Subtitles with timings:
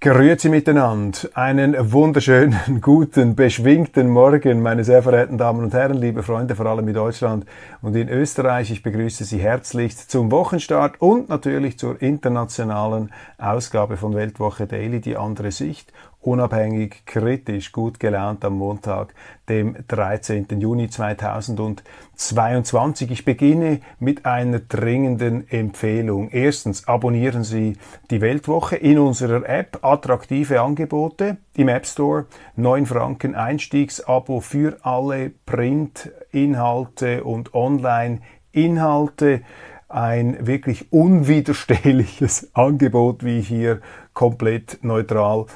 [0.00, 1.18] Grüezi miteinander.
[1.34, 6.86] Einen wunderschönen, guten, beschwingten Morgen, meine sehr verehrten Damen und Herren, liebe Freunde, vor allem
[6.86, 7.44] in Deutschland
[7.82, 8.70] und in Österreich.
[8.70, 15.16] Ich begrüße Sie herzlichst zum Wochenstart und natürlich zur internationalen Ausgabe von Weltwoche Daily, die
[15.16, 19.14] andere Sicht unabhängig, kritisch, gut gelaunt am Montag,
[19.48, 20.46] dem 13.
[20.58, 23.10] Juni 2022.
[23.10, 26.28] Ich beginne mit einer dringenden Empfehlung.
[26.30, 27.78] Erstens, abonnieren Sie
[28.10, 29.78] die Weltwoche in unserer App.
[29.82, 32.26] Attraktive Angebote im App Store.
[32.56, 39.40] 9 Franken Einstiegsabo für alle Printinhalte und Online-Inhalte
[39.88, 43.80] ein wirklich unwiderstehliches Angebot, wie ich hier
[44.18, 45.46] komplett neutral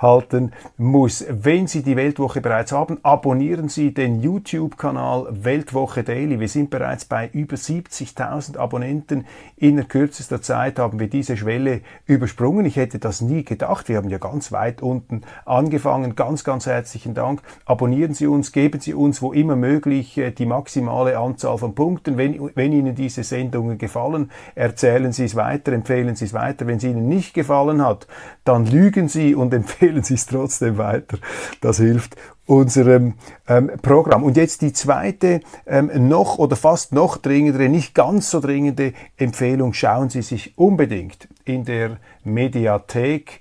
[0.00, 1.24] festhalten muss.
[1.28, 6.40] Wenn Sie die Weltwoche bereits haben, abonnieren Sie den YouTube-Kanal Weltwoche Daily.
[6.40, 9.26] Wir sind bereits bei über 70.000 Abonnenten.
[9.56, 12.64] In kürzester Zeit haben wir diese Schwelle übersprungen.
[12.64, 13.88] Ich hätte das nie gedacht.
[13.88, 16.16] Wir haben ja ganz weit unten angefangen.
[16.16, 17.42] Ganz, ganz herzlichen Dank.
[17.66, 22.16] Abonnieren Sie uns, geben Sie uns wo immer möglich äh, die maximale Anzahl von Punkten.
[22.16, 26.66] Wenn, wenn Ihnen diese Sendungen gefallen, erzählen Sie es weiter, empfehlen Sie es weiter.
[26.66, 28.06] Wenn es Ihnen nicht gefallen hat,
[28.44, 31.18] dann lügen Sie und empfehlen Sie es trotzdem weiter.
[31.60, 33.14] Das hilft unserem
[33.48, 34.24] ähm, Programm.
[34.24, 39.72] Und jetzt die zweite, ähm, noch oder fast noch dringendere, nicht ganz so dringende Empfehlung.
[39.72, 43.40] Schauen Sie sich unbedingt in der Mediathek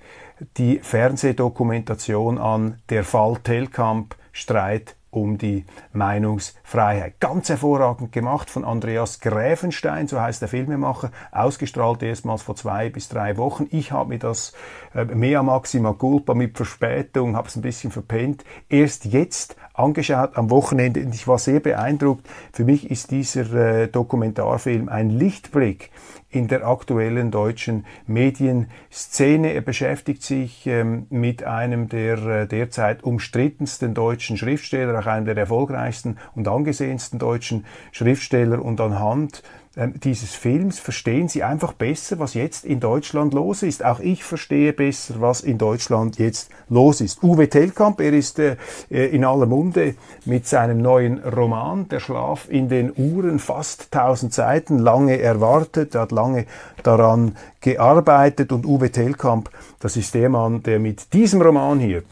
[0.57, 7.19] die Fernsehdokumentation an, der Fall Telkamp Streit um die Meinungsfreiheit.
[7.19, 13.09] Ganz hervorragend gemacht von Andreas Gräfenstein, so heißt der Filmemacher, ausgestrahlt erstmals vor zwei bis
[13.09, 13.67] drei Wochen.
[13.71, 14.53] Ich habe mir das
[14.93, 20.49] äh, mea maxima culpa mit Verspätung, habe es ein bisschen verpennt, erst jetzt angeschaut am
[20.49, 22.27] Wochenende und ich war sehr beeindruckt.
[22.51, 25.89] Für mich ist dieser äh, Dokumentarfilm ein Lichtblick
[26.29, 29.53] in der aktuellen deutschen Medienszene.
[29.53, 35.37] Er beschäftigt sich ähm, mit einem der äh, derzeit umstrittensten deutschen Schriftsteller, auch einem der
[35.37, 39.41] erfolgreichsten und angesehensten deutschen Schriftsteller und anhand
[39.75, 43.85] dieses Films verstehen Sie einfach besser, was jetzt in Deutschland los ist.
[43.85, 47.23] Auch ich verstehe besser, was in Deutschland jetzt los ist.
[47.23, 48.57] Uwe Tellkamp, er ist äh,
[48.89, 54.79] in aller Munde mit seinem neuen Roman Der Schlaf in den Uhren, fast 1000 Seiten,
[54.79, 56.45] lange erwartet, er hat lange
[56.81, 59.49] daran gearbeitet und Uwe Tellkamp,
[59.79, 62.03] das ist der Mann, der mit diesem Roman hier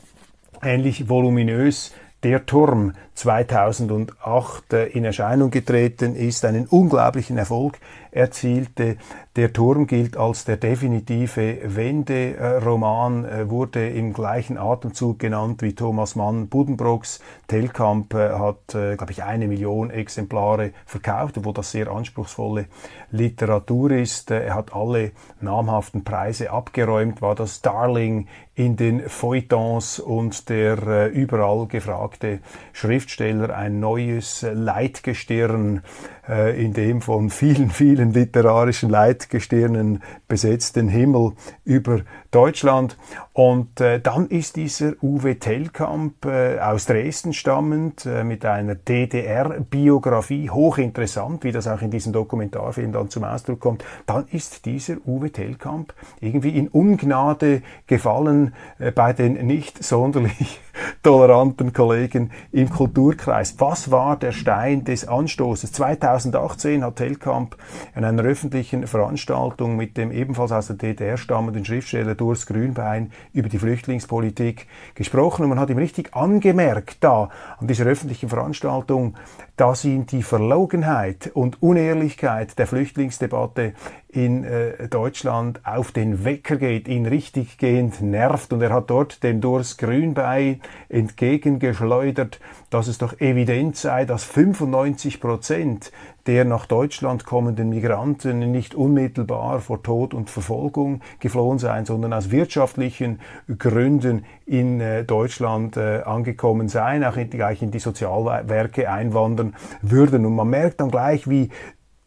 [0.61, 1.91] ähnlich voluminös
[2.27, 7.79] der Turm 2008 äh, in Erscheinung getreten ist, einen unglaublichen Erfolg
[8.11, 8.97] erzielte.
[9.37, 16.17] Der Turm gilt als der definitive Wenderoman, äh, wurde im gleichen Atemzug genannt wie Thomas
[16.17, 17.21] Mann Buddenbrooks.
[17.47, 22.67] Telkamp äh, hat, glaube ich, eine Million Exemplare verkauft, wo das sehr anspruchsvolle
[23.11, 24.31] Literatur ist.
[24.31, 31.67] Er hat alle namhaften Preise abgeräumt, war das Darling in den Feuilletons und der überall
[31.67, 32.39] gefragte
[32.73, 35.83] Schriftsteller, ein neues Leitgestirn
[36.27, 41.33] äh, in dem von vielen, vielen literarischen Leitgestirnen besetzten Himmel
[41.65, 42.01] über
[42.37, 42.97] Deutschland.
[43.33, 50.51] Und äh, dann ist dieser Uwe Tellkamp äh, aus Dresden stammend äh, mit einer DDR-Biografie,
[50.51, 53.83] hochinteressant, wie das auch in diesem Dokumentarfilm dann zum Ausdruck kommt.
[54.05, 60.59] Dann ist dieser Uwe Tellkamp irgendwie in Ungnade gefallen äh, bei den nicht sonderlich
[61.03, 63.55] toleranten Kollegen im Kulturkreis.
[63.59, 65.71] Was war der Stein des Anstoßes?
[65.71, 67.55] 2018 hat Tellkamp
[67.95, 73.49] in einer öffentlichen Veranstaltung mit dem ebenfalls aus der DDR stammenden Schriftsteller Urs Grünbein über
[73.49, 79.15] die Flüchtlingspolitik gesprochen und man hat ihm richtig angemerkt da an dieser öffentlichen Veranstaltung,
[79.57, 83.73] dass ihm die Verlogenheit und Unehrlichkeit der Flüchtlingsdebatte
[84.07, 88.53] in äh, Deutschland auf den Wecker geht, ihn richtig gehend nervt.
[88.53, 92.39] Und er hat dort dem Urs Grünbein entgegengeschleudert,
[92.69, 95.91] dass es doch evident sei, dass 95 Prozent
[96.27, 102.31] der nach Deutschland kommenden Migranten nicht unmittelbar vor Tod und Verfolgung geflohen seien, sondern aus
[102.31, 103.21] wirtschaftlichen
[103.57, 110.25] Gründen in äh, Deutschland äh, angekommen seien, auch in, gleich in die Sozialwerke einwandern würden.
[110.25, 111.49] Und man merkt dann gleich, wie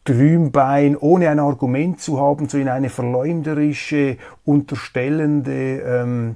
[0.05, 6.35] Trümbein, ohne ein Argument zu haben, so in eine verleumderische, unterstellende ähm,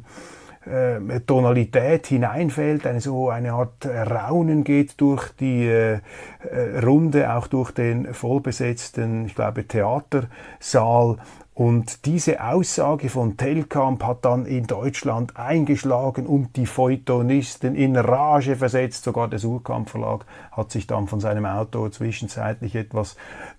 [0.66, 6.00] äh, Tonalität hineinfällt, eine so eine Art Raunen geht durch die äh,
[6.42, 11.18] äh, Runde, auch durch den vollbesetzten, ich glaube, Theatersaal
[11.56, 18.58] und diese Aussage von Telkamp hat dann in Deutschland eingeschlagen und die Feuilletonisten in Rage
[18.58, 19.06] versetzt.
[19.06, 23.16] Sogar der Surkamp Verlag hat sich dann von seinem Autor zwischenzeitlich etwas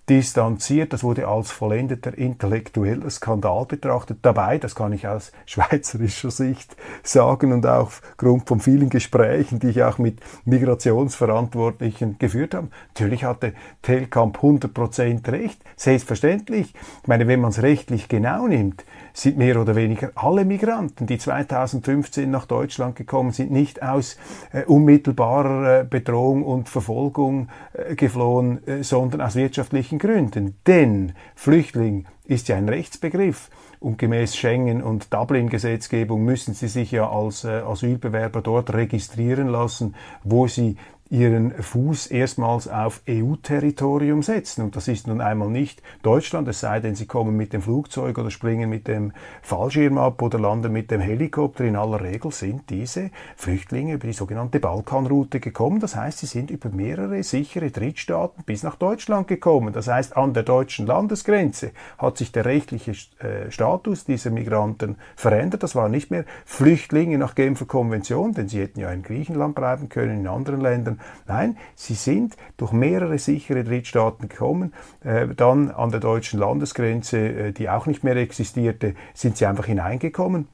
[0.09, 0.93] distanziert.
[0.93, 4.19] Das wurde als vollendeter intellektueller Skandal betrachtet.
[4.21, 9.69] Dabei, das kann ich aus schweizerischer Sicht sagen und auch aufgrund von vielen Gesprächen, die
[9.69, 15.59] ich auch mit Migrationsverantwortlichen geführt habe, natürlich hatte Telkamp 100% recht.
[15.75, 16.75] Selbstverständlich.
[17.01, 21.07] Ich meine, wenn man es recht rechtlich genau nimmt, sind mehr oder weniger alle Migranten,
[21.07, 24.17] die 2015 nach Deutschland gekommen sind, nicht aus
[24.51, 30.55] äh, unmittelbarer äh, Bedrohung und Verfolgung äh, geflohen, äh, sondern aus wirtschaftlichen Gründen.
[30.67, 33.49] Denn Flüchtling ist ja ein Rechtsbegriff.
[33.79, 39.93] Und gemäß Schengen- und Dublin-Gesetzgebung müssen sie sich ja als äh, Asylbewerber dort registrieren lassen,
[40.23, 40.77] wo sie
[41.09, 44.63] ihren Fuß erstmals auf EU-Territorium setzen.
[44.63, 48.17] Und das ist nun einmal nicht Deutschland, es sei denn, sie kommen mit dem Flugzeug
[48.17, 51.63] oder springen mit dem Fallschirm ab oder landen mit dem Helikopter.
[51.63, 55.79] In aller Regel sind diese Flüchtlinge über die sogenannte Balkanroute gekommen.
[55.79, 59.73] Das heißt, sie sind über mehrere sichere Drittstaaten bis nach Deutschland gekommen.
[59.73, 65.63] Das heißt, an der deutschen Landesgrenze hat sich der rechtliche äh, Status dieser Migranten verändert.
[65.63, 69.89] Das waren nicht mehr Flüchtlinge nach Genfer Konvention, denn sie hätten ja in Griechenland bleiben
[69.89, 70.96] können, in anderen Ländern,
[71.27, 74.73] Nein, sie sind durch mehrere sichere Drittstaaten gekommen.
[75.03, 79.65] Äh, dann an der deutschen Landesgrenze, äh, die auch nicht mehr existierte, sind sie einfach
[79.65, 80.47] hineingekommen.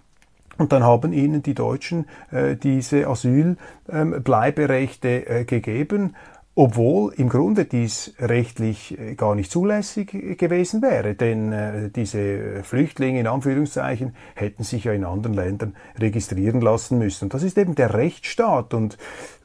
[0.58, 6.16] Und dann haben ihnen die Deutschen äh, diese Asylbleiberechte ähm, gegeben
[6.56, 13.20] obwohl im Grunde dies rechtlich äh, gar nicht zulässig gewesen wäre, denn äh, diese Flüchtlinge
[13.20, 17.26] in Anführungszeichen hätten sich ja in anderen Ländern registrieren lassen müssen.
[17.26, 18.76] Und das ist eben der Rechtsstaat.
[18.76, 19.00] Und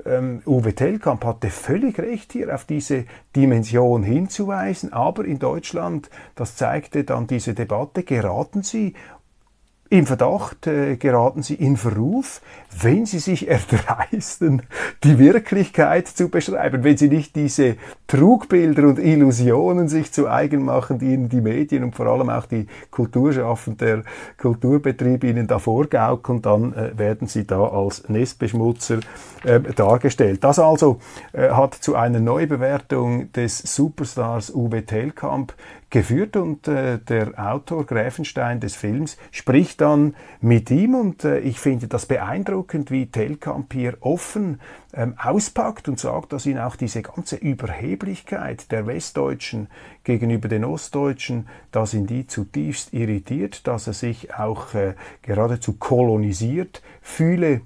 [0.05, 6.57] ähm, Uwe Tellkamp hatte völlig recht hier auf diese Dimension hinzuweisen, aber in Deutschland, das
[6.57, 8.95] zeigte dann diese Debatte, geraten sie
[9.91, 12.41] im Verdacht äh, geraten sie in Verruf,
[12.81, 14.63] wenn sie sich erdreisten,
[15.03, 17.77] die Wirklichkeit zu beschreiben, wenn sie nicht diese
[18.07, 22.47] Trugbilder und Illusionen sich zu eigen machen, die ihnen die Medien und vor allem auch
[22.47, 24.03] die Kulturschaffenden, der
[24.37, 29.01] Kulturbetrieb ihnen da vorgaukeln, dann äh, werden sie da als Nestbeschmutzer
[29.45, 30.45] äh, dargestellt.
[30.45, 30.99] Das also
[31.33, 35.55] äh, hat zu einer Neubewertung des Superstars Uwe Tellkamp
[35.91, 41.61] geführt und äh, der Autor Gräfenstein des Films spricht dann mit ihm und äh, ich
[41.61, 44.61] finde das beeindruckend, wie Telkamp hier offen
[44.93, 49.69] ähm, auspackt und sagt, dass ihn auch diese ganze Überheblichkeit der Westdeutschen
[50.05, 56.83] gegenüber den Ostdeutschen, dass ihn die zutiefst irritiert, dass er sich auch äh, geradezu kolonisiert
[57.01, 57.63] fühle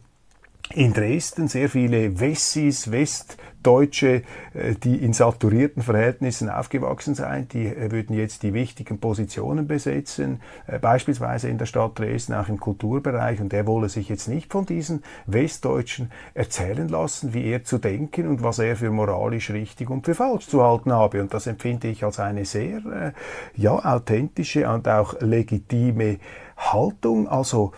[0.74, 4.22] in Dresden sehr viele Wessis, Westdeutsche,
[4.54, 10.40] äh, die in saturierten Verhältnissen aufgewachsen sind, die äh, würden jetzt die wichtigen Positionen besetzen,
[10.66, 13.40] äh, beispielsweise in der Stadt Dresden, auch im Kulturbereich.
[13.40, 18.26] Und er wolle sich jetzt nicht von diesen Westdeutschen erzählen lassen, wie er zu denken
[18.28, 21.20] und was er für moralisch richtig und für falsch zu halten habe.
[21.20, 23.12] Und das empfinde ich als eine sehr,
[23.54, 26.18] ja, authentische und auch legitime
[26.56, 27.28] Haltung.
[27.28, 27.72] Also,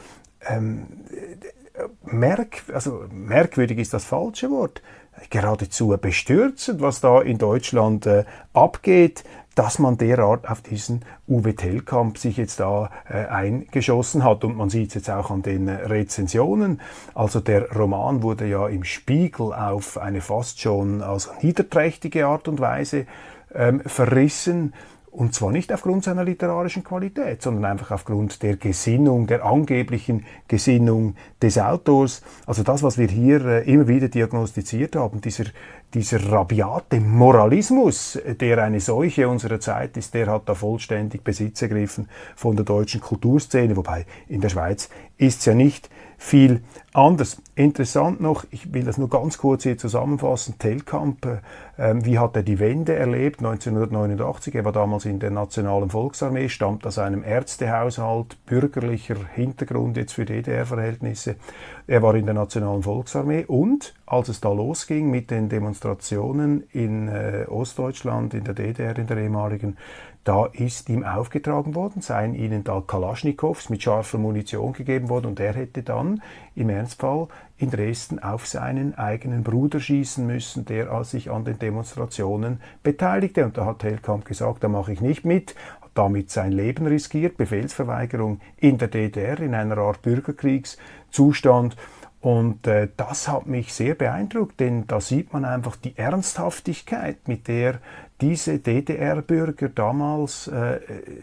[0.46, 0.86] ähm,
[2.04, 4.82] merk, also merkwürdig ist das falsche Wort,
[5.30, 12.18] geradezu bestürzend, was da in Deutschland äh, abgeht, dass man derart auf diesen Uwe Tellkamp
[12.18, 14.44] sich jetzt da äh, eingeschossen hat.
[14.44, 16.80] Und man sieht es jetzt auch an den äh, Rezensionen.
[17.14, 22.60] Also der Roman wurde ja im Spiegel auf eine fast schon also niederträchtige Art und
[22.60, 23.06] Weise
[23.54, 24.74] ähm, verrissen.
[25.14, 31.14] Und zwar nicht aufgrund seiner literarischen Qualität, sondern einfach aufgrund der Gesinnung, der angeblichen Gesinnung
[31.40, 32.22] des Autors.
[32.46, 35.44] Also das, was wir hier äh, immer wieder diagnostiziert haben, dieser,
[35.94, 42.08] dieser rabiate Moralismus, der eine Seuche unserer Zeit ist, der hat da vollständig Besitz ergriffen
[42.34, 43.76] von der deutschen Kulturszene.
[43.76, 47.42] Wobei in der Schweiz ist es ja nicht viel anders.
[47.54, 51.26] Interessant noch, ich will das nur ganz kurz hier zusammenfassen, Telkamp,
[51.76, 54.54] äh, wie hat er die Wende erlebt 1989?
[54.54, 60.24] Er war damals in der Nationalen Volksarmee, stammt aus einem Ärztehaushalt, bürgerlicher Hintergrund jetzt für
[60.24, 61.36] DDR-Verhältnisse.
[61.86, 67.08] Er war in der Nationalen Volksarmee und als es da losging mit den Demonstrationen in
[67.08, 69.76] äh, Ostdeutschland, in der DDR, in der ehemaligen,
[70.24, 75.40] da ist ihm aufgetragen worden, seien ihnen da Kalaschnikows mit scharfer Munition gegeben worden und
[75.40, 76.22] er hätte dann
[76.54, 77.28] im Ernstfall
[77.58, 83.44] in Dresden auf seinen eigenen Bruder schießen müssen, der sich an den Demonstrationen beteiligte.
[83.44, 87.36] Und da hat Hellkamp gesagt, da mache ich nicht mit, hat damit sein Leben riskiert,
[87.36, 91.76] Befehlsverweigerung in der DDR in einer Art Bürgerkriegszustand.
[92.24, 97.48] Und äh, das hat mich sehr beeindruckt, denn da sieht man einfach die Ernsthaftigkeit, mit
[97.48, 97.80] der
[98.20, 100.78] diese DDR-Bürger damals äh,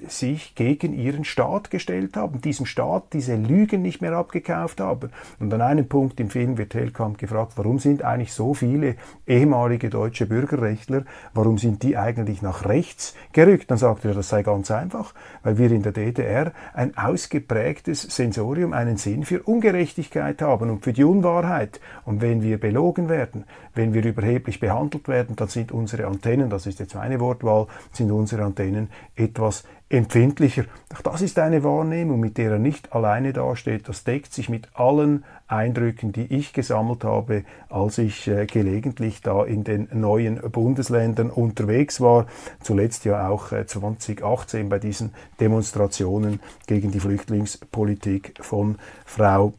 [0.09, 5.09] sich gegen ihren Staat gestellt haben, diesem Staat diese Lügen nicht mehr abgekauft haben.
[5.39, 8.95] Und an einem Punkt im Film wird Hellkamp gefragt, warum sind eigentlich so viele
[9.25, 13.71] ehemalige deutsche Bürgerrechtler, warum sind die eigentlich nach rechts gerückt?
[13.71, 18.73] Dann sagt er, das sei ganz einfach, weil wir in der DDR ein ausgeprägtes Sensorium,
[18.73, 21.79] einen Sinn für Ungerechtigkeit haben und für die Unwahrheit.
[22.03, 26.65] Und wenn wir belogen werden, wenn wir überheblich behandelt werden, dann sind unsere Antennen, das
[26.65, 30.63] ist jetzt meine Wortwahl, sind unsere Antennen etwas empfindlicher.
[30.95, 33.89] Auch das ist eine Wahrnehmung, mit der er nicht alleine dasteht.
[33.89, 39.43] Das deckt sich mit allen Eindrücken, die ich gesammelt habe, als ich äh, gelegentlich da
[39.43, 42.25] in den neuen Bundesländern unterwegs war.
[42.61, 49.53] Zuletzt ja auch äh, 2018 bei diesen Demonstrationen gegen die Flüchtlingspolitik von Frau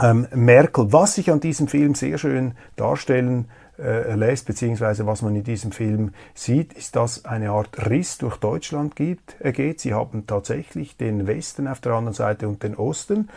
[0.00, 0.92] ähm, Merkel.
[0.92, 3.46] Was sich an diesem Film sehr schön darstellen
[3.78, 8.36] äh, lässt, beziehungsweise was man in diesem Film sieht, ist, dass eine Art Riss durch
[8.36, 9.80] Deutschland gibt, äh, geht.
[9.80, 13.28] Sie haben tatsächlich den Westen auf der anderen Seite und den Osten.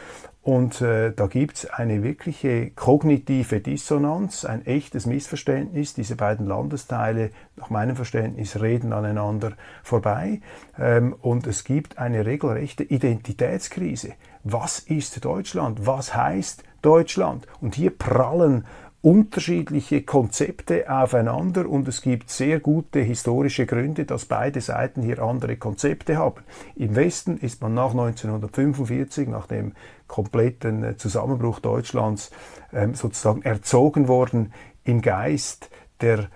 [0.43, 5.93] Und äh, da gibt's eine wirkliche kognitive Dissonanz, ein echtes Missverständnis.
[5.93, 10.41] Diese beiden Landesteile, nach meinem Verständnis, reden aneinander vorbei.
[10.79, 14.13] Ähm, und es gibt eine regelrechte Identitätskrise.
[14.43, 15.85] Was ist Deutschland?
[15.85, 17.47] Was heißt Deutschland?
[17.59, 18.65] Und hier prallen
[19.01, 25.57] unterschiedliche Konzepte aufeinander und es gibt sehr gute historische Gründe, dass beide Seiten hier andere
[25.57, 26.43] Konzepte haben.
[26.75, 29.73] Im Westen ist man nach 1945, nach dem
[30.07, 32.29] kompletten äh, Zusammenbruch Deutschlands,
[32.73, 34.53] ähm, sozusagen erzogen worden
[34.83, 35.69] im Geist
[36.01, 36.27] der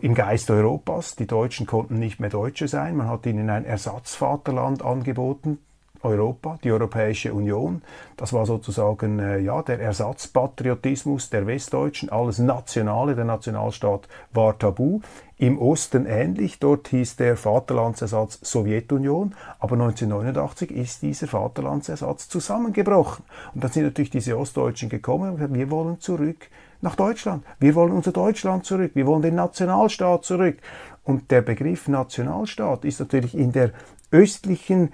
[0.00, 1.14] im Geist Europas.
[1.14, 2.96] Die Deutschen konnten nicht mehr Deutsche sein.
[2.96, 5.58] Man hat ihnen ein Ersatzvaterland angeboten,
[6.04, 7.82] Europa, die Europäische Union.
[8.16, 12.10] Das war sozusagen äh, ja, der Ersatzpatriotismus der Westdeutschen.
[12.10, 15.00] Alles Nationale, der Nationalstaat war tabu.
[15.36, 23.24] Im Osten ähnlich, dort hieß der Vaterlandsersatz Sowjetunion, aber 1989 ist dieser Vaterlandsersatz zusammengebrochen.
[23.52, 26.48] Und dann sind natürlich diese Ostdeutschen gekommen und gesagt, wir wollen zurück
[26.82, 27.44] nach Deutschland.
[27.58, 28.92] Wir wollen unser Deutschland zurück.
[28.94, 30.58] Wir wollen den Nationalstaat zurück.
[31.02, 33.72] Und der Begriff Nationalstaat ist natürlich in der
[34.10, 34.92] östlichen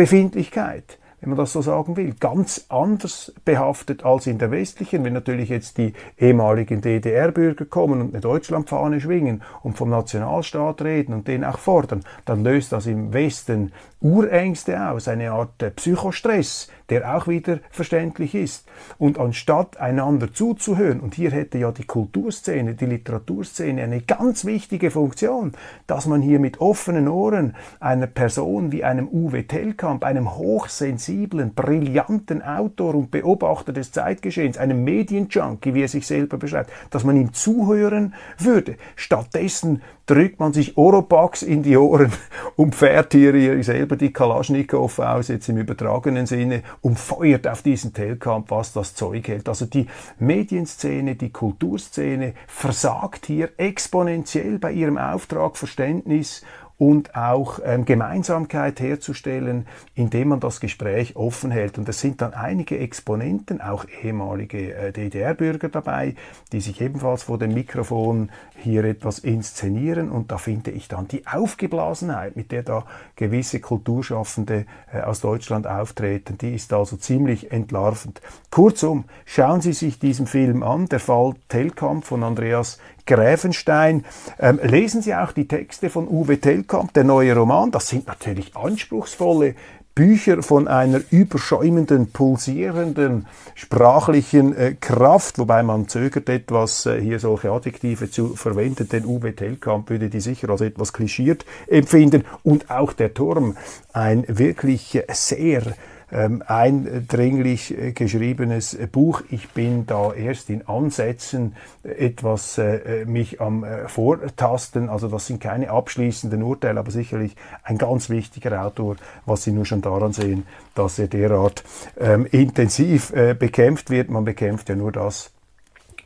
[0.00, 5.04] Befindlichkeit, wenn man das so sagen will, ganz anders behaftet als in der westlichen.
[5.04, 11.12] Wenn natürlich jetzt die ehemaligen DDR-Bürger kommen und eine Deutschlandfahne schwingen und vom Nationalstaat reden
[11.12, 16.68] und den auch fordern, dann löst das im Westen Urängste aus, eine Art äh, Psychostress,
[16.90, 18.66] der auch wieder verständlich ist.
[18.98, 24.90] Und anstatt einander zuzuhören, und hier hätte ja die Kulturszene, die Literaturszene eine ganz wichtige
[24.90, 25.52] Funktion,
[25.86, 32.42] dass man hier mit offenen Ohren einer Person wie einem Uwe Tellkamp, einem hochsensiblen, brillanten
[32.42, 37.32] Autor und Beobachter des Zeitgeschehens, einem Medienjunkie, wie er sich selber beschreibt, dass man ihm
[37.32, 38.76] zuhören würde.
[38.96, 42.12] Stattdessen drückt man sich Oropax in die Ohren
[42.56, 47.92] und fährt hier selber die Kalaschnikow aus, jetzt im übertragenen Sinne, und feuert auf diesen
[47.92, 49.48] Telkamp, was das Zeug hält.
[49.48, 49.86] Also die
[50.18, 56.42] Medienszene, die Kulturszene versagt hier exponentiell bei ihrem Auftrag Verständnis
[56.80, 61.76] und auch ähm, Gemeinsamkeit herzustellen, indem man das Gespräch offen hält.
[61.76, 66.14] Und es sind dann einige Exponenten, auch ehemalige äh, DDR-Bürger dabei,
[66.52, 70.10] die sich ebenfalls vor dem Mikrofon hier etwas inszenieren.
[70.10, 75.66] Und da finde ich dann die Aufgeblasenheit, mit der da gewisse Kulturschaffende äh, aus Deutschland
[75.66, 78.22] auftreten, die ist also ziemlich entlarvend.
[78.50, 82.78] Kurzum, schauen Sie sich diesen Film an, der Fall Telkamp von Andreas
[83.10, 84.04] Gräfenstein.
[84.38, 87.70] Ähm, lesen Sie auch die Texte von Uwe Tellkamp, der neue Roman.
[87.70, 89.54] Das sind natürlich anspruchsvolle
[89.96, 93.26] Bücher von einer überschäumenden, pulsierenden
[93.56, 99.34] sprachlichen äh, Kraft, wobei man zögert etwas, äh, hier solche Adjektive zu verwenden, denn Uwe
[99.34, 102.24] Tellkamp würde die sicher als etwas klischiert empfinden.
[102.44, 103.56] Und auch der Turm,
[103.92, 105.74] ein wirklich sehr ähm,
[106.10, 109.22] eindringlich äh, geschriebenes Buch.
[109.30, 114.88] Ich bin da erst in Ansätzen etwas äh, mich am äh, Vortasten.
[114.88, 119.64] Also das sind keine abschließenden Urteile, aber sicherlich ein ganz wichtiger Autor, was Sie nur
[119.66, 121.64] schon daran sehen, dass er derart
[121.98, 124.10] ähm, intensiv äh, bekämpft wird.
[124.10, 125.30] Man bekämpft ja nur das,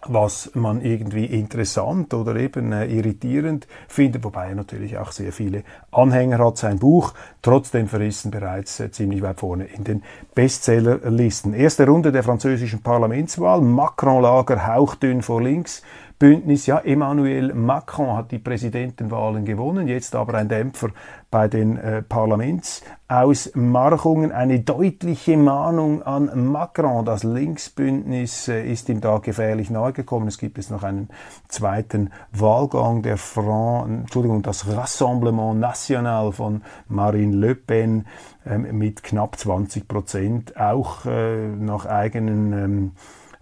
[0.09, 5.65] was man irgendwie interessant oder eben äh, irritierend findet, wobei er natürlich auch sehr viele
[5.91, 6.59] Anhänger hat.
[6.59, 10.03] Sein Buch trotzdem verrissen bereits äh, ziemlich weit vorne in den
[10.35, 11.55] Bestsellerlisten.
[11.55, 15.83] Erste Runde der französischen Parlamentswahl, Macron-Lager hauchdünn vor links,
[16.17, 20.91] Bündnis, ja, Emmanuel Macron hat die Präsidentenwahlen gewonnen, jetzt aber ein Dämpfer
[21.35, 24.31] bei den äh, Parlamentsausmarchungen.
[24.31, 27.05] Eine deutliche Mahnung an Macron.
[27.05, 30.29] Das Linksbündnis äh, ist ihm da gefährlich nahe gekommen.
[30.29, 31.09] Es gibt jetzt noch einen
[31.49, 38.07] zweiten Wahlgang der Fran Entschuldigung, das Rassemblement National von Marine Le Pen
[38.47, 42.93] ähm, mit knapp 20 Prozent, auch äh, nach eigenen ähm,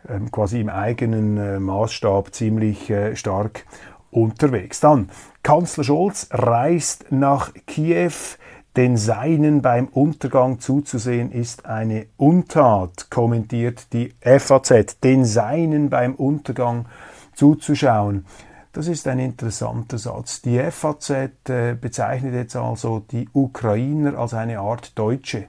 [0.09, 3.67] ähm, quasi im eigenen äh, Maßstab ziemlich äh, stark
[4.13, 4.79] unterwegs.
[4.79, 5.11] Dann,
[5.43, 8.13] Kanzler Scholz reist nach Kiew.
[8.77, 15.01] Den Seinen beim Untergang zuzusehen ist eine Untat, kommentiert die FAZ.
[15.03, 16.87] Den Seinen beim Untergang
[17.35, 18.25] zuzuschauen.
[18.73, 20.41] Das ist ein interessanter Satz.
[20.41, 21.11] Die FAZ
[21.51, 25.49] äh, bezeichnet jetzt also die Ukrainer als eine Art Deutsche.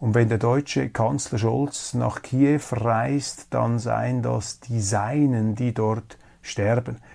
[0.00, 5.72] Und wenn der deutsche Kanzler Scholz nach Kiew reist, dann seien das die Seinen, die
[5.72, 6.98] dort sterben.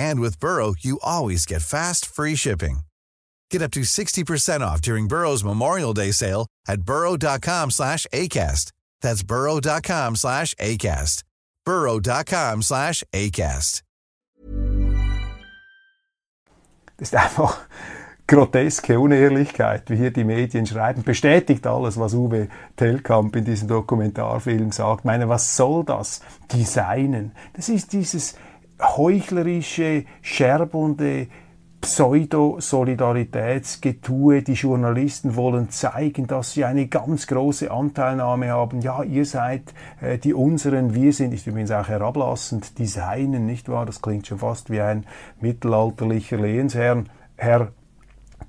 [0.00, 2.80] And with Burrow, you always get fast, free shipping.
[3.50, 8.72] Get up to 60% off during Burrow's Memorial Day sale at burrow.com slash ACAST.
[9.02, 11.24] That's burrow.com slash ACAST.
[11.66, 13.82] burrow.com slash ACAST.
[16.96, 17.66] Das ist einfach
[18.26, 21.02] groteske Unehrlichkeit, wie hier die Medien schreiben.
[21.02, 25.00] Bestätigt alles, was Uwe Tellkamp in diesem Dokumentarfilm sagt.
[25.00, 26.20] Ich meine, was soll das?
[26.52, 27.32] Designen.
[27.54, 28.36] Das ist dieses
[28.80, 31.26] heuchlerische, scherbende
[31.80, 34.42] Pseudo-Solidaritätsgetue.
[34.42, 38.82] Die Journalisten wollen zeigen, dass sie eine ganz große Anteilnahme haben.
[38.82, 43.86] Ja, ihr seid äh, die unseren, wir sind, ist übrigens auch herablassend, Designen, nicht wahr?
[43.86, 45.06] Das klingt schon fast wie ein
[45.40, 47.04] mittelalterlicher Lehensherr.
[47.36, 47.72] Herr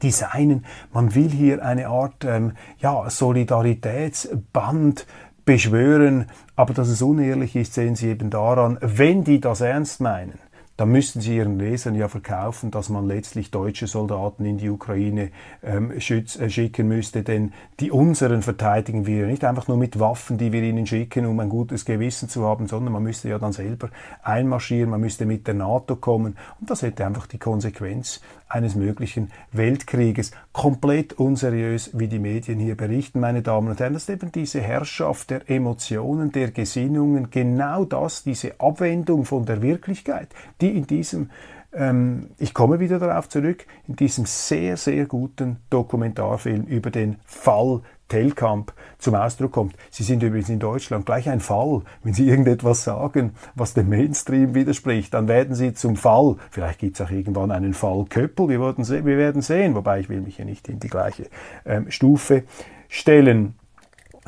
[0.04, 0.66] Designen.
[0.92, 5.06] Man will hier eine Art ähm, ja, Solidaritätsband
[5.46, 6.26] beschwören,
[6.56, 10.40] aber dass es unehrlich ist, sehen Sie eben daran, wenn die das ernst meinen,
[10.78, 15.32] dann müssten sie ihren Lesern ja verkaufen, dass man letztlich deutsche Soldaten in die Ukraine
[15.64, 20.38] ähm, schütz, äh, schicken müsste, denn die unseren verteidigen wir nicht einfach nur mit Waffen,
[20.38, 23.54] die wir ihnen schicken, um ein gutes Gewissen zu haben, sondern man müsste ja dann
[23.54, 23.90] selber
[24.24, 29.32] einmarschieren, man müsste mit der NATO kommen und das hätte einfach die Konsequenz eines möglichen
[29.52, 30.32] Weltkrieges.
[30.52, 33.94] Komplett unseriös, wie die Medien hier berichten, meine Damen und Herren.
[33.94, 39.62] Das ist eben diese Herrschaft der Emotionen, der Gesinnungen, genau das, diese Abwendung von der
[39.62, 40.30] Wirklichkeit,
[40.62, 41.30] die in diesem
[41.74, 47.82] ähm, ich komme wieder darauf zurück, in diesem sehr, sehr guten Dokumentarfilm über den Fall
[48.10, 49.76] Telkamp zum Ausdruck kommt.
[49.90, 51.84] Sie sind übrigens in Deutschland gleich ein Fall.
[52.04, 56.36] Wenn Sie irgendetwas sagen, was dem Mainstream widerspricht, dann werden Sie zum Fall.
[56.50, 60.10] Vielleicht gibt es auch irgendwann einen Fall Köppel, wir werden, wir werden sehen, wobei ich
[60.10, 61.28] will mich hier nicht in die gleiche
[61.66, 62.44] ähm, Stufe
[62.90, 63.56] stellen.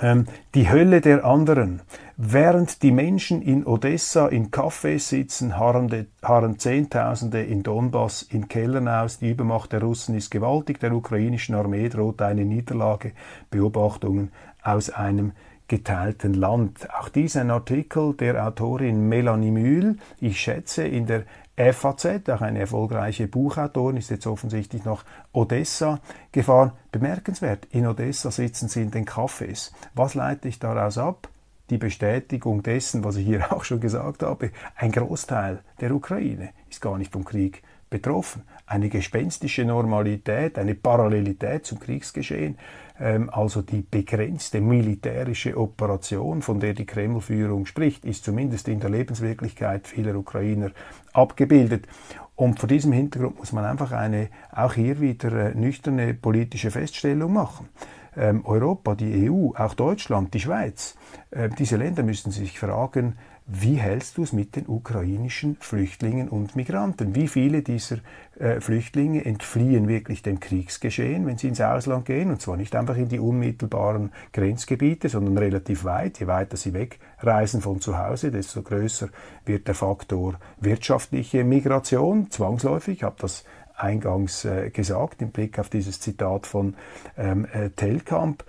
[0.01, 0.25] Ähm,
[0.55, 1.81] die Hölle der anderen.
[2.17, 8.87] Während die Menschen in Odessa in Cafés sitzen, harren, harren Zehntausende in Donbass in Kellern
[8.87, 9.19] aus.
[9.19, 10.79] Die Übermacht der Russen ist gewaltig.
[10.79, 13.11] Der ukrainischen Armee droht eine Niederlage.
[13.49, 14.31] Beobachtungen
[14.63, 15.33] aus einem
[15.67, 16.87] geteilten Land.
[16.99, 19.97] Auch diesen Artikel der Autorin Melanie Mühl.
[20.19, 21.23] Ich schätze, in der
[21.55, 25.99] FAZ, auch eine erfolgreiche Buchautorin, ist jetzt offensichtlich nach Odessa
[26.31, 26.71] gefahren.
[26.91, 29.71] Bemerkenswert, in Odessa sitzen sie in den Cafés.
[29.93, 31.29] Was leite ich daraus ab?
[31.69, 36.81] Die Bestätigung dessen, was ich hier auch schon gesagt habe, ein Großteil der Ukraine ist
[36.81, 37.61] gar nicht vom Krieg
[37.91, 38.43] betroffen.
[38.65, 42.57] Eine gespenstische Normalität, eine Parallelität zum Kriegsgeschehen,
[42.99, 48.89] ähm, also die begrenzte militärische Operation, von der die Kreml-Führung spricht, ist zumindest in der
[48.89, 50.71] Lebenswirklichkeit vieler Ukrainer
[51.11, 51.87] abgebildet.
[52.35, 57.33] Und vor diesem Hintergrund muss man einfach eine, auch hier wieder äh, nüchterne politische Feststellung
[57.33, 57.69] machen.
[58.15, 60.95] Ähm, Europa, die EU, auch Deutschland, die Schweiz,
[61.31, 66.55] äh, diese Länder müssen sich fragen, wie hältst du es mit den ukrainischen Flüchtlingen und
[66.55, 67.13] Migranten?
[67.13, 67.97] Wie viele dieser
[68.39, 72.29] äh, Flüchtlinge entfliehen wirklich dem Kriegsgeschehen, wenn sie ins Ausland gehen?
[72.31, 76.21] Und zwar nicht einfach in die unmittelbaren Grenzgebiete, sondern relativ weit.
[76.21, 79.09] Je weiter sie wegreisen von zu Hause, desto größer
[79.45, 82.99] wird der Faktor wirtschaftliche Migration, zwangsläufig.
[82.99, 83.43] Ich habe das
[83.75, 86.75] eingangs äh, gesagt, im Blick auf dieses Zitat von
[87.17, 88.45] ähm, äh, Telkamp.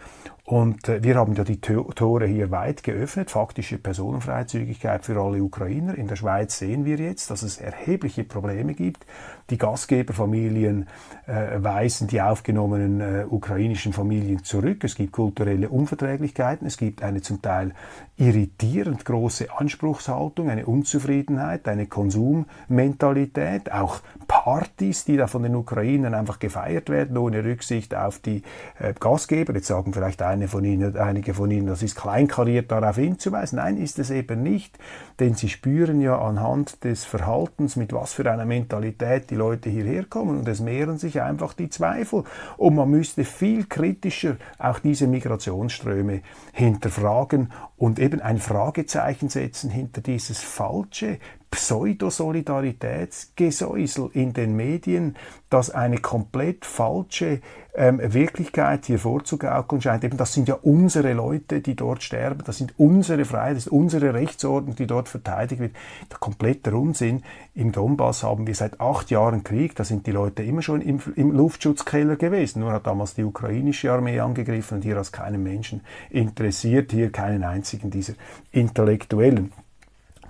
[0.46, 5.94] Und äh, wir haben ja die Tore hier weit geöffnet, faktische Personenfreizügigkeit für alle Ukrainer.
[5.96, 9.06] In der Schweiz sehen wir jetzt, dass es erhebliche Probleme gibt.
[9.48, 10.86] Die Gastgeberfamilien
[11.26, 14.84] äh, weisen die aufgenommenen äh, ukrainischen Familien zurück.
[14.84, 16.66] Es gibt kulturelle Unverträglichkeiten.
[16.66, 17.72] Es gibt eine zum Teil
[18.16, 26.38] irritierend große Anspruchshaltung, eine Unzufriedenheit, eine Konsummentalität, auch Partys, die da von den Ukrainern einfach
[26.38, 28.42] gefeiert werden, ohne Rücksicht auf die
[28.78, 29.54] äh, Gastgeber.
[29.54, 33.56] Jetzt sagen vielleicht eine von Ihnen, einige von Ihnen, das ist kleinkariert darauf hinzuweisen.
[33.56, 34.76] Nein, ist es eben nicht,
[35.20, 40.04] denn Sie spüren ja anhand des Verhaltens, mit was für einer Mentalität die Leute hierher
[40.04, 42.24] kommen und es mehren sich einfach die Zweifel.
[42.56, 50.00] Und man müsste viel kritischer auch diese Migrationsströme hinterfragen und eben ein Fragezeichen setzen hinter
[50.00, 51.18] dieses falsche
[51.54, 55.14] Pseudosolidaritätsgesäusel in den Medien,
[55.50, 57.40] das eine komplett falsche
[57.76, 60.04] ähm, Wirklichkeit hier vorzugaukeln scheint.
[60.04, 63.72] Eben, das sind ja unsere Leute, die dort sterben, das sind unsere Freiheit, das ist
[63.72, 65.72] unsere Rechtsordnung, die dort verteidigt wird.
[66.10, 67.22] Der komplette Unsinn.
[67.54, 71.00] Im Donbass haben wir seit acht Jahren Krieg, da sind die Leute immer schon im,
[71.14, 72.60] im Luftschutzkeller gewesen.
[72.60, 77.44] Nur hat damals die ukrainische Armee angegriffen und hier als keinen Menschen interessiert, hier keinen
[77.44, 78.14] einzigen dieser
[78.50, 79.52] Intellektuellen.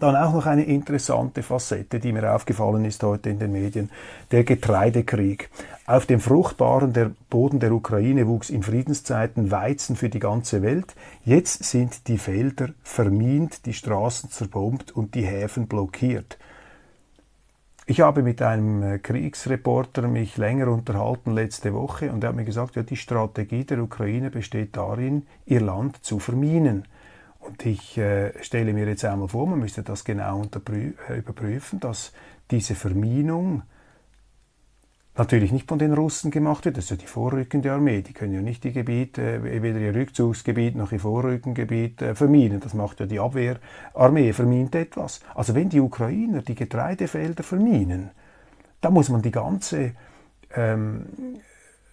[0.00, 3.90] Dann auch noch eine interessante Facette, die mir aufgefallen ist heute in den Medien,
[4.32, 5.50] der Getreidekrieg.
[5.86, 10.94] Auf dem fruchtbaren der Boden der Ukraine wuchs in Friedenszeiten Weizen für die ganze Welt.
[11.24, 16.38] Jetzt sind die Felder vermint, die Straßen zerbombt und die Häfen blockiert.
[17.86, 22.46] Ich habe mit einem äh, Kriegsreporter mich länger unterhalten letzte Woche und er hat mir
[22.46, 26.88] gesagt, ja, die Strategie der Ukraine besteht darin, ihr Land zu verminen.
[27.46, 32.12] Und ich äh, stelle mir jetzt einmal vor, man müsste das genau äh, überprüfen, dass
[32.50, 33.62] diese Verminung
[35.16, 36.78] natürlich nicht von den Russen gemacht wird.
[36.78, 38.02] Das ist ja die vorrückende Armee.
[38.02, 42.60] Die können ja nicht die Gebiete, äh, weder ihr Rückzugsgebiet noch ihr Vorrückengebiet äh, verminen.
[42.60, 45.20] Das macht ja die Abwehrarmee, vermint etwas.
[45.34, 48.10] Also wenn die Ukrainer die Getreidefelder verminen,
[48.80, 49.92] dann muss man die ganze
[50.54, 51.06] ähm,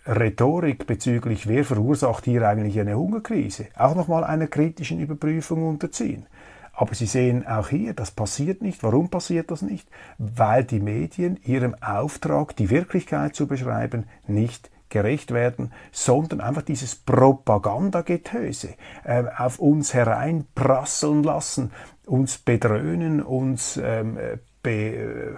[0.05, 6.25] Rhetorik bezüglich, wer verursacht hier eigentlich eine Hungerkrise, auch nochmal einer kritischen Überprüfung unterziehen.
[6.73, 8.81] Aber Sie sehen auch hier, das passiert nicht.
[8.81, 9.87] Warum passiert das nicht?
[10.17, 16.95] Weil die Medien ihrem Auftrag, die Wirklichkeit zu beschreiben, nicht gerecht werden, sondern einfach dieses
[16.95, 21.71] Propagandagetöse äh, auf uns hereinprasseln lassen,
[22.05, 24.17] uns bedröhnen, uns ähm,
[24.63, 25.35] be, äh,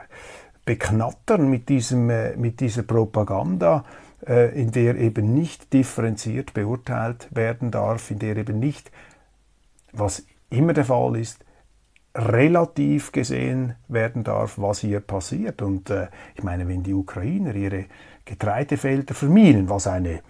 [0.66, 3.86] beknattern mit, diesem, äh, mit dieser Propaganda
[4.26, 8.92] in der eben nicht differenziert beurteilt werden darf, in der eben nicht,
[9.92, 11.44] was immer der Fall ist,
[12.16, 15.62] relativ gesehen werden darf, was hier passiert.
[15.62, 17.86] Und äh, ich meine, wenn die Ukrainer ihre
[18.26, 20.22] Getreidefelder verminen, was eine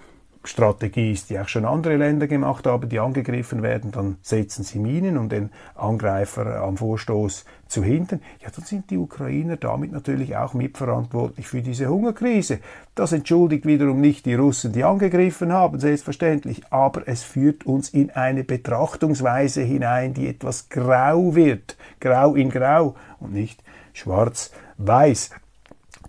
[0.45, 4.79] Strategie ist, die auch schon andere Länder gemacht haben, die angegriffen werden, dann setzen sie
[4.79, 8.21] Minen, um den Angreifer am Vorstoß zu hindern.
[8.41, 12.59] Ja, dann sind die Ukrainer damit natürlich auch mitverantwortlich für diese Hungerkrise.
[12.93, 18.11] Das entschuldigt wiederum nicht die Russen, die angegriffen haben, selbstverständlich, aber es führt uns in
[18.11, 25.31] eine Betrachtungsweise hinein, die etwas grau wird, grau in grau und nicht schwarz-weiß.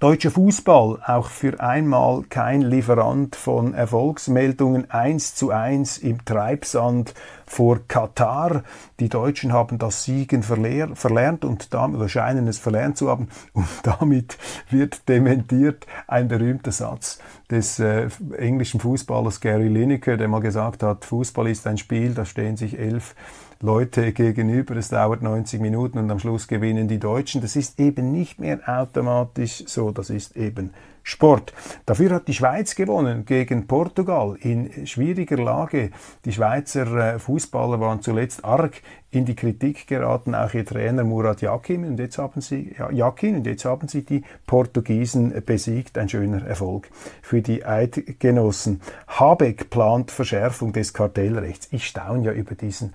[0.04, 7.14] Deutscher Fußball, auch für einmal kein Lieferant von Erfolgsmeldungen 1 zu 1 im Treibsand
[7.46, 8.64] vor Katar.
[9.00, 13.66] Die Deutschen haben das Siegen verlernt und damit, oder scheinen es verlernt zu haben und
[13.82, 14.36] damit
[14.68, 17.18] wird dementiert ein berühmter Satz
[17.50, 22.26] des äh, englischen Fußballers Gary Lineker, der mal gesagt hat, Fußball ist ein Spiel, da
[22.26, 23.14] stehen sich elf
[23.60, 27.40] Leute gegenüber, es dauert 90 Minuten und am Schluss gewinnen die Deutschen.
[27.40, 30.70] Das ist eben nicht mehr automatisch so, das ist eben
[31.06, 31.52] Sport.
[31.84, 35.90] Dafür hat die Schweiz gewonnen gegen Portugal in schwieriger Lage.
[36.24, 41.42] Die Schweizer äh, Fußballer waren zuletzt arg in die Kritik geraten, auch ihr Trainer Murat
[41.42, 45.98] Yakin und jetzt haben sie Yakin und jetzt haben sie die Portugiesen besiegt.
[45.98, 46.88] Ein schöner Erfolg
[47.20, 48.80] für die Eidgenossen.
[49.06, 51.68] Habeck plant Verschärfung des Kartellrechts.
[51.70, 52.94] Ich staune ja über diesen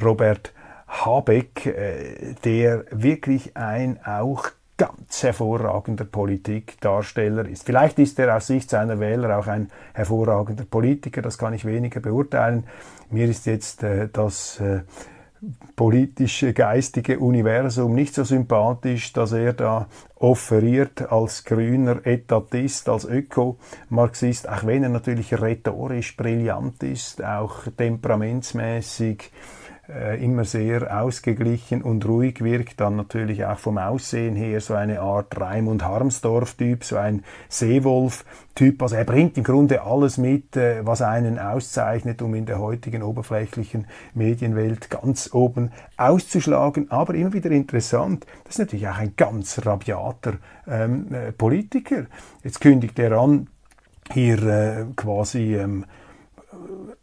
[0.00, 0.52] Robert
[0.86, 7.64] Habeck, äh, der wirklich ein auch ganz hervorragender Politikdarsteller ist.
[7.64, 12.00] Vielleicht ist er aus Sicht seiner Wähler auch ein hervorragender Politiker, das kann ich weniger
[12.00, 12.64] beurteilen.
[13.10, 14.80] Mir ist jetzt äh, das äh,
[15.76, 24.48] politische, geistige Universum nicht so sympathisch, dass er da offeriert als grüner Etatist, als Ökomarxist,
[24.48, 29.32] auch wenn er natürlich rhetorisch brillant ist, auch temperamentsmäßig
[29.94, 35.00] äh, immer sehr ausgeglichen und ruhig wirkt, dann natürlich auch vom Aussehen her so eine
[35.00, 38.82] Art Raimund Harmsdorf-Typ, so ein Seewolf-Typ.
[38.82, 43.02] Also er bringt im Grunde alles mit, äh, was einen auszeichnet, um in der heutigen
[43.02, 46.90] oberflächlichen Medienwelt ganz oben auszuschlagen.
[46.90, 50.34] Aber immer wieder interessant, das ist natürlich auch ein ganz rabiater
[50.66, 52.06] ähm, äh, Politiker.
[52.42, 53.48] Jetzt kündigt er an,
[54.12, 55.84] hier äh, quasi ähm,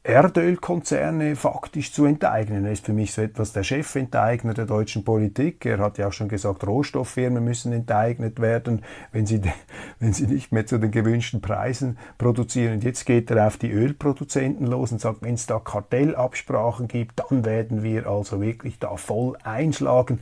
[0.03, 2.65] Erdölkonzerne faktisch zu enteignen.
[2.65, 5.65] Er ist für mich so etwas der Chefenteigner der deutschen Politik.
[5.65, 9.41] Er hat ja auch schon gesagt, Rohstofffirmen müssen enteignet werden, wenn sie,
[9.99, 12.73] wenn sie nicht mehr zu den gewünschten Preisen produzieren.
[12.73, 17.19] Und jetzt geht er auf die Ölproduzenten los und sagt, wenn es da Kartellabsprachen gibt,
[17.19, 20.19] dann werden wir also wirklich da voll einschlagen.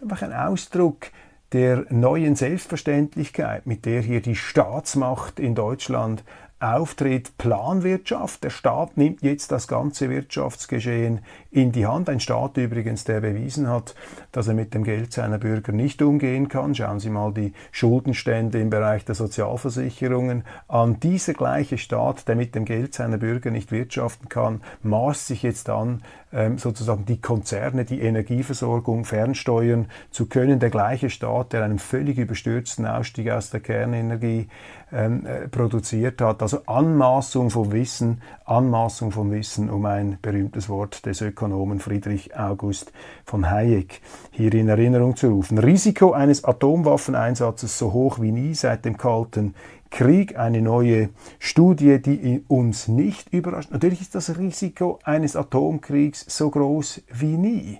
[0.00, 1.06] Einfach ein Ausdruck
[1.54, 6.24] der neuen Selbstverständlichkeit, mit der hier die Staatsmacht in Deutschland
[6.64, 8.42] auftritt Planwirtschaft.
[8.42, 12.08] Der Staat nimmt jetzt das ganze Wirtschaftsgeschehen in die Hand.
[12.08, 13.94] Ein Staat übrigens, der bewiesen hat,
[14.32, 16.74] dass er mit dem Geld seiner Bürger nicht umgehen kann.
[16.74, 20.98] Schauen Sie mal die Schuldenstände im Bereich der Sozialversicherungen an.
[21.00, 25.68] Dieser gleiche Staat, der mit dem Geld seiner Bürger nicht wirtschaften kann, maßt sich jetzt
[25.68, 30.58] an, ähm, sozusagen die Konzerne, die Energieversorgung fernsteuern zu können.
[30.58, 34.48] Der gleiche Staat, der einen völlig überstürzten Ausstieg aus der Kernenergie
[34.92, 36.42] ähm, äh, produziert hat.
[36.42, 42.92] Also Anmaßung vom Wissen, Anmaßung vom Wissen, um ein berühmtes Wort des Ökonomen Friedrich August
[43.24, 45.58] von Hayek hier in Erinnerung zu rufen.
[45.58, 49.54] Risiko eines Atomwaffeneinsatzes so hoch wie nie seit dem Kalten
[49.90, 53.70] Krieg, eine neue Studie, die uns nicht überrascht.
[53.70, 57.78] Natürlich ist das Risiko eines Atomkriegs so groß wie nie.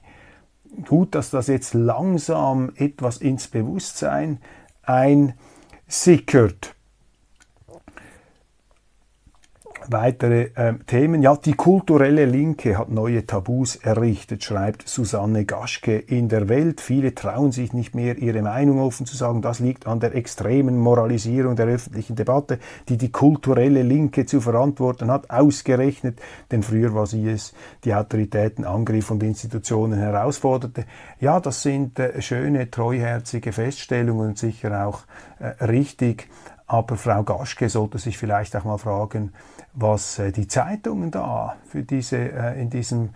[0.87, 4.39] Gut, dass das jetzt langsam etwas ins Bewusstsein
[4.83, 5.37] einsickert.
[9.89, 11.23] Weitere äh, Themen.
[11.23, 16.81] Ja, die kulturelle Linke hat neue Tabus errichtet, schreibt Susanne Gaschke in der Welt.
[16.81, 19.43] Viele trauen sich nicht mehr, ihre Meinung offen zu sagen.
[19.43, 25.11] Das liegt an der extremen Moralisierung der öffentlichen Debatte, die die kulturelle Linke zu verantworten
[25.11, 26.21] hat, ausgerechnet.
[26.51, 27.53] Denn früher war sie es,
[27.85, 30.85] die Autoritäten angriff und Institutionen herausforderte.
[31.21, 35.03] Ja, das sind äh, schöne, treuherzige Feststellungen und sicher auch
[35.39, 36.29] äh, richtig.
[36.67, 39.33] Aber Frau Gaschke sollte sich vielleicht auch mal fragen,
[39.75, 43.11] was äh, die Zeitungen da für diese, äh, in diesem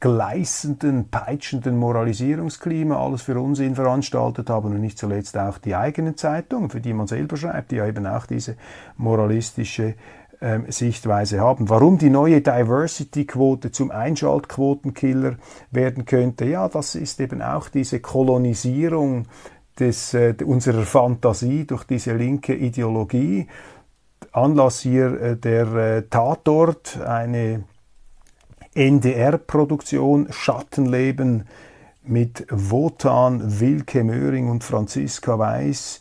[0.00, 6.70] gleißenden, peitschenden Moralisierungsklima alles für Unsinn veranstaltet haben und nicht zuletzt auch die eigenen Zeitungen,
[6.70, 8.56] für die man selber schreibt, die ja eben auch diese
[8.96, 9.94] moralistische
[10.42, 11.70] ähm, Sichtweise haben.
[11.70, 15.36] Warum die neue Diversity-Quote zum Einschaltquotenkiller
[15.70, 19.24] werden könnte, ja, das ist eben auch diese Kolonisierung
[19.78, 23.48] des, äh, unserer Fantasie durch diese linke Ideologie.
[24.32, 27.64] Anlass hier äh, der äh, Tatort, eine
[28.74, 31.46] NDR-Produktion, Schattenleben
[32.02, 36.00] mit Wotan, Wilke Möhring und Franziska Weiß.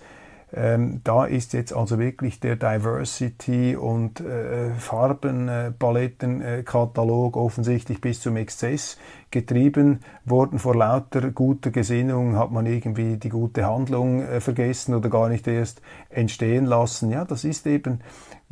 [0.56, 9.00] Ähm, da ist jetzt also wirklich der Diversity- und äh, Farbenpalettenkatalog offensichtlich bis zum Exzess
[9.34, 10.60] getrieben worden.
[10.60, 15.48] Vor lauter guter Gesinnung hat man irgendwie die gute Handlung äh, vergessen oder gar nicht
[15.48, 17.10] erst entstehen lassen.
[17.10, 18.00] Ja, das ist eben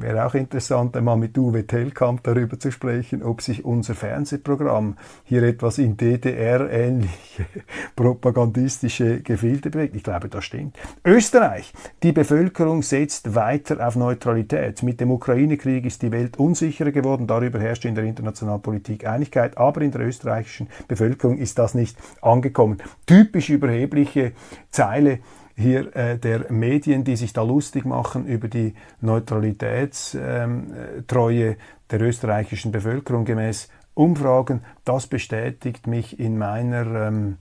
[0.02, 5.44] Wäre auch interessant, einmal mit Uwe Tellkamp darüber zu sprechen, ob sich unser Fernsehprogramm hier
[5.44, 7.46] etwas in DDR-ähnliche
[7.96, 9.96] propagandistische Gefilde bewegt.
[9.96, 10.76] Ich glaube, das stimmt.
[11.06, 11.72] Österreich.
[12.02, 14.82] Die Bevölkerung setzt weiter auf Neutralität.
[14.82, 17.28] Mit dem Ukraine-Krieg ist die Welt unsicherer geworden.
[17.28, 19.58] Darüber herrscht in der internationalen Politik Einigkeit.
[19.58, 22.78] Aber in der österreichischen Bevölkerung ist das nicht angekommen.
[23.06, 24.32] Typisch überhebliche
[24.70, 25.20] Zeile
[25.56, 31.56] hier äh, der Medien, die sich da lustig machen über die Neutralitätstreue ähm,
[31.92, 34.62] der österreichischen Bevölkerung gemäß Umfragen.
[34.86, 37.38] Das bestätigt mich in meiner ähm,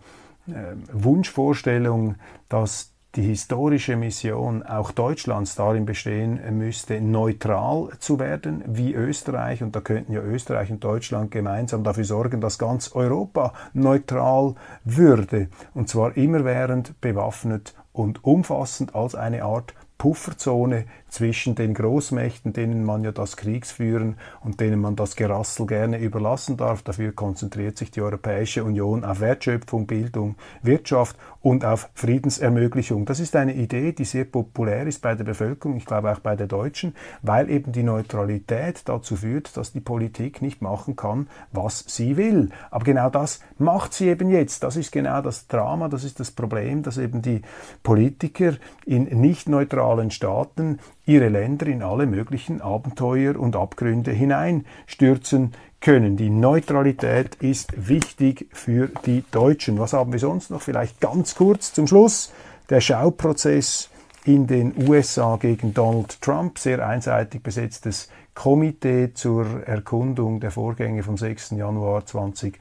[0.49, 2.17] äh, Wunschvorstellung,
[2.49, 9.63] dass die historische Mission auch Deutschlands darin bestehen müsste, neutral zu werden, wie Österreich.
[9.63, 15.49] Und da könnten ja Österreich und Deutschland gemeinsam dafür sorgen, dass ganz Europa neutral würde.
[15.75, 23.05] Und zwar immerwährend bewaffnet und umfassend als eine Art Pufferzone zwischen den Großmächten, denen man
[23.05, 26.83] ja das Kriegsführen und denen man das Gerassel gerne überlassen darf.
[26.83, 33.05] Dafür konzentriert sich die Europäische Union auf Wertschöpfung, Bildung, Wirtschaft und auf Friedensermöglichung.
[33.07, 36.37] Das ist eine Idee, die sehr populär ist bei der Bevölkerung, ich glaube auch bei
[36.37, 41.85] der Deutschen, weil eben die Neutralität dazu führt, dass die Politik nicht machen kann, was
[41.87, 42.51] sie will.
[42.71, 44.63] Aber genau das macht sie eben jetzt.
[44.63, 47.43] Das ist genau das Drama, das ist das Problem, dass eben die
[47.83, 56.17] Politiker in nicht neutralen Staaten ihre Länder in alle möglichen Abenteuer und Abgründe hineinstürzen können.
[56.17, 59.79] Die Neutralität ist wichtig für die Deutschen.
[59.79, 60.63] Was haben wir sonst noch?
[60.63, 62.33] Vielleicht ganz kurz zum Schluss.
[62.69, 63.91] Der Schauprozess
[64.25, 71.17] in den USA gegen Donald Trump, sehr einseitig besetztes Komitee zur Erkundung der Vorgänge vom
[71.17, 71.51] 6.
[71.53, 72.59] Januar 2021.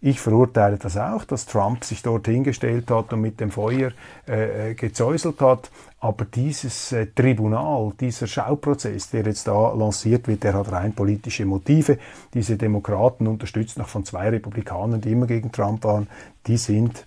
[0.00, 3.92] Ich verurteile das auch, dass Trump sich dort hingestellt hat und mit dem Feuer
[4.26, 5.70] äh, äh, gezäuselt hat.
[6.00, 11.44] Aber dieses äh, Tribunal, dieser Schauprozess, der jetzt da lanciert wird, der hat rein politische
[11.44, 11.98] Motive.
[12.34, 16.08] Diese Demokraten, unterstützt noch von zwei Republikanern, die immer gegen Trump waren,
[16.48, 17.06] die sind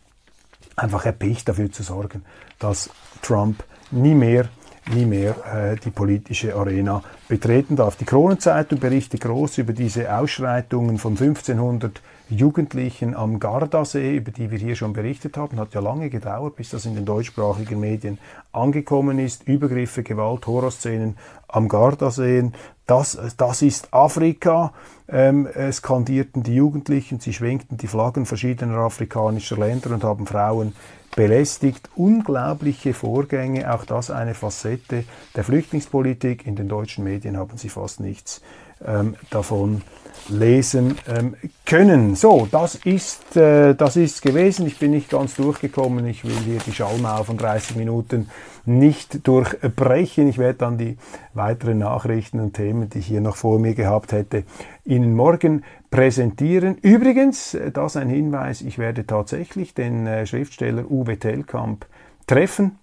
[0.77, 2.23] einfach erpicht dafür zu sorgen,
[2.59, 2.89] dass
[3.21, 4.47] Trump nie mehr
[4.91, 7.95] nie mehr äh, die politische Arena betreten darf.
[7.95, 14.57] Die Kronenzeitung berichtet groß über diese Ausschreitungen von 1500 Jugendlichen am Gardasee, über die wir
[14.57, 15.59] hier schon berichtet haben.
[15.59, 18.17] Hat ja lange gedauert, bis das in den deutschsprachigen Medien
[18.51, 19.47] angekommen ist.
[19.47, 21.17] Übergriffe, Gewalt, Horrorszenen
[21.47, 22.51] am Gardasee.
[22.85, 24.73] Das, das ist Afrika,
[25.07, 27.19] ähm, skandierten die Jugendlichen.
[27.19, 30.73] Sie schwenkten die Flaggen verschiedener afrikanischer Länder und haben Frauen
[31.15, 31.89] belästigt.
[31.95, 35.03] Unglaubliche Vorgänge, auch das eine Facette
[35.35, 36.45] der Flüchtlingspolitik.
[36.45, 38.41] In den deutschen Medien haben sie fast nichts
[38.85, 39.81] ähm, davon
[40.29, 42.15] lesen ähm, können.
[42.15, 44.67] So, das ist, äh, das ist gewesen.
[44.67, 46.07] Ich bin nicht ganz durchgekommen.
[46.07, 48.29] Ich will hier die Schallmauer von 30 Minuten
[48.65, 50.27] nicht durchbrechen.
[50.29, 50.97] Ich werde dann die
[51.33, 54.43] weiteren Nachrichten und Themen, die ich hier noch vor mir gehabt hätte,
[54.85, 56.77] Ihnen morgen präsentieren.
[56.81, 61.85] Übrigens, äh, das ein Hinweis, ich werde tatsächlich den äh, Schriftsteller Uwe Tellkamp
[62.27, 62.79] treffen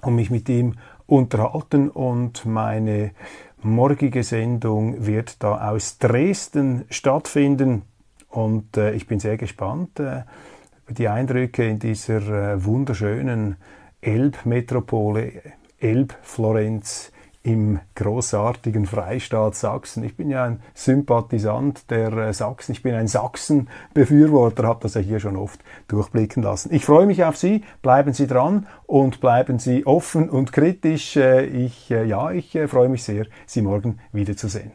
[0.00, 0.74] und mich mit ihm
[1.06, 3.10] unterhalten und meine
[3.64, 7.82] morgige Sendung wird da aus Dresden stattfinden.
[8.28, 10.22] Und äh, ich bin sehr gespannt äh,
[10.84, 13.56] über die Eindrücke in dieser äh, wunderschönen
[14.00, 15.42] Elbmetropole,
[15.78, 17.11] Elbflorenz
[17.42, 20.04] im großartigen Freistaat Sachsen.
[20.04, 22.72] Ich bin ja ein Sympathisant der äh, Sachsen.
[22.72, 26.72] Ich bin ein Sachsen-Befürworter, habe das ja hier schon oft durchblicken lassen.
[26.72, 27.64] Ich freue mich auf Sie.
[27.82, 31.16] Bleiben Sie dran und bleiben Sie offen und kritisch.
[31.16, 34.72] Äh, ich, äh, ja, ich freue mich sehr, Sie morgen wiederzusehen.